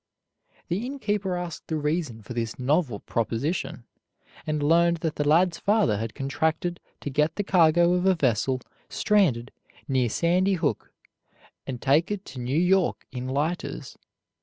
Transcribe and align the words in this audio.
The 0.67 0.83
innkeeper 0.83 1.35
asked 1.37 1.67
the 1.67 1.75
reason 1.77 2.23
for 2.23 2.33
this 2.33 2.57
novel 2.57 3.01
proposition, 3.01 3.83
and 4.47 4.63
learned 4.63 4.97
that 5.05 5.15
the 5.17 5.27
lad's 5.27 5.59
father 5.59 5.97
had 5.99 6.15
contracted 6.15 6.79
to 7.01 7.11
get 7.11 7.35
the 7.35 7.43
cargo 7.43 7.93
of 7.93 8.07
a 8.07 8.15
vessel 8.15 8.61
stranded 8.89 9.51
near 9.87 10.09
Sandy 10.09 10.55
Hook, 10.55 10.91
and 11.67 11.79
take 11.79 12.09
it 12.09 12.25
to 12.33 12.39
New 12.39 12.57
York 12.59 13.05
in 13.11 13.27
lighters. 13.27 13.95